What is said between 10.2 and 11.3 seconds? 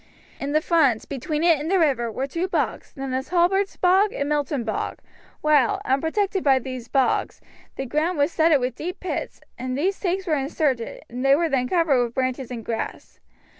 were inserted, and